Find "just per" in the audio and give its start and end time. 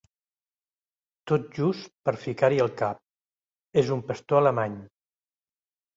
1.57-2.15